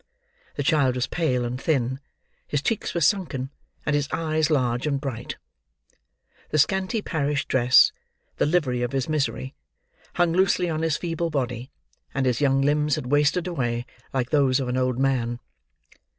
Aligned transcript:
The 0.55 0.63
child 0.63 0.95
was 0.95 1.05
pale 1.05 1.45
and 1.45 1.61
thin; 1.61 1.99
his 2.47 2.63
cheeks 2.63 2.95
were 2.95 3.01
sunken; 3.01 3.51
and 3.85 3.95
his 3.95 4.09
eyes 4.11 4.49
large 4.49 4.87
and 4.87 4.99
bright. 4.99 5.37
The 6.49 6.57
scanty 6.57 7.03
parish 7.03 7.45
dress, 7.45 7.91
the 8.37 8.47
livery 8.47 8.81
of 8.81 8.93
his 8.93 9.07
misery, 9.07 9.53
hung 10.15 10.33
loosely 10.33 10.71
on 10.71 10.81
his 10.81 10.97
feeble 10.97 11.29
body; 11.29 11.69
and 12.15 12.25
his 12.25 12.41
young 12.41 12.63
limbs 12.63 12.95
had 12.95 13.11
wasted 13.11 13.45
away, 13.45 13.85
like 14.11 14.31
those 14.31 14.59
of 14.59 14.67
an 14.67 14.75
old 14.75 14.97
man. 14.97 15.39